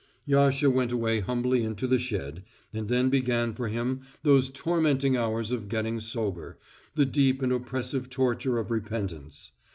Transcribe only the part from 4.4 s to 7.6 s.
tormenting hours of getting sober, the deep and